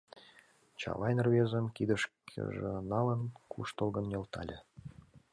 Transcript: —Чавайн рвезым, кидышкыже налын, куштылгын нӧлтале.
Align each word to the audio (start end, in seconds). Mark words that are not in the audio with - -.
—Чавайн 0.79 1.17
рвезым, 1.25 1.65
кидышкыже 1.75 2.71
налын, 2.91 3.21
куштылгын 3.51 4.05
нӧлтале. 4.11 4.57